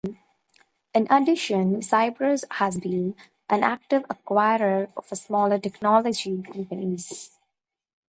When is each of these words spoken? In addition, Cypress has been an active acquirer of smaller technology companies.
In 0.95 1.05
addition, 1.11 1.83
Cypress 1.83 2.43
has 2.53 2.79
been 2.79 3.13
an 3.51 3.63
active 3.63 4.01
acquirer 4.09 4.89
of 4.97 5.05
smaller 5.15 5.59
technology 5.59 6.41
companies. 6.41 7.37